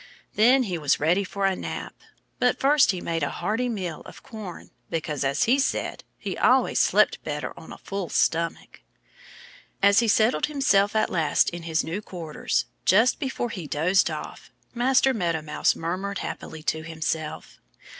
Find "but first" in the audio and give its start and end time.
2.39-2.89